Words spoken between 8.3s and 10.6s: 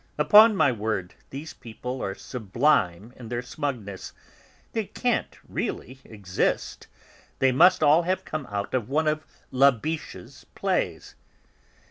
out of one of Labiche's